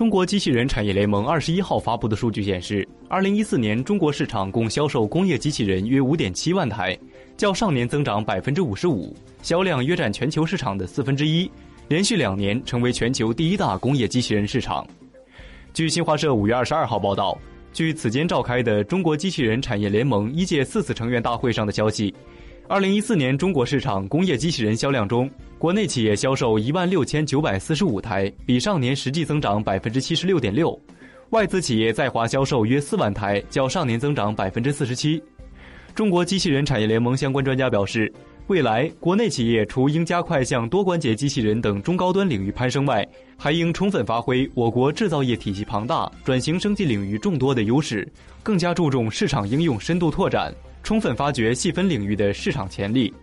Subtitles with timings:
[0.00, 6.98] 中国机器人产业联盟二十一号发布的数据显示，二零一四年中国市场共销售工业机器人约五点七万台，
[7.36, 11.50] 较上年增长百分之五十五，销量约占全球市场的四分之一，
[11.88, 14.86] 连续两年成为全球第一大工业机器人市场。
[15.74, 17.38] 据新华社五月二十二号报道，
[17.70, 22.14] 据此间召开的中国机器人产业联盟一届四次成员大会上的消息。
[22.70, 25.28] 二零一四年中国市场工业机器人销量中，
[25.58, 30.68] 国内企业销售一万六千九百四十五台，比上年实际增长百分之七十六点六；
[31.30, 35.20] 外资企业在华销售约四万台，较上年增长百分之四十七。
[35.96, 38.08] 中国机器人产业联盟相关专家表示，
[38.46, 43.04] 未来国内企业除应加快向多关节机器人等中高端领域攀升外，
[43.36, 48.08] 还应充分发挥我国制造业体系庞大、转型升级领域众多的优势，
[48.44, 50.54] 更加注重市场应用深度拓展。
[50.90, 53.14] 充分发掘细分领域的市场潜力。